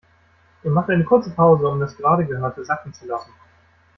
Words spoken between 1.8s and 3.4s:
gerade Gehörte sacken zu lassen.